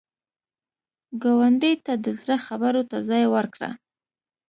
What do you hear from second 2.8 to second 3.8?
ته ځای ورکړه